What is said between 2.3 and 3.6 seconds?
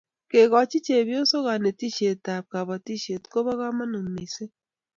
ab kabatishiet kobo